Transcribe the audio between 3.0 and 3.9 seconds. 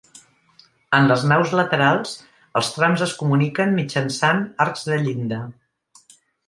es comuniquen